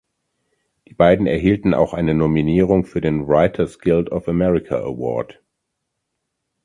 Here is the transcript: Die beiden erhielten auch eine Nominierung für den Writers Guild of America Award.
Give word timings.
Die 0.87 0.95
beiden 0.95 1.27
erhielten 1.27 1.75
auch 1.75 1.93
eine 1.93 2.15
Nominierung 2.15 2.85
für 2.85 3.01
den 3.01 3.27
Writers 3.27 3.77
Guild 3.77 4.11
of 4.11 4.27
America 4.27 4.77
Award. 4.77 5.43